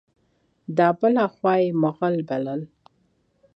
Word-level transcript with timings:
دا 0.77 0.87
بله 0.99 1.23
خوا 1.35 1.53
یې 1.61 1.69
مغل 1.83 2.15
بلل. 2.29 2.61